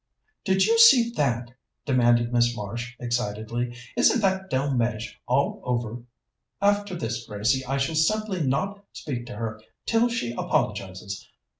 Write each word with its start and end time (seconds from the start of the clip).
"Did 0.43 0.65
you 0.65 0.79
see 0.79 1.11
that?" 1.15 1.51
demanded 1.85 2.33
Miss 2.33 2.55
Marsh 2.57 2.95
excitedly. 2.99 3.75
"Isn't 3.95 4.19
that 4.21 4.49
Delmege 4.49 5.21
all 5.27 5.61
over? 5.63 6.01
After 6.59 6.95
this, 6.95 7.27
Gracie, 7.27 7.63
I 7.65 7.77
shall 7.77 7.93
simply 7.93 8.41
not 8.41 8.83
speak 8.93 9.27
to 9.27 9.35
her 9.35 9.61
till 9.85 10.09
she 10.09 10.31
apologizes. 10.31 11.29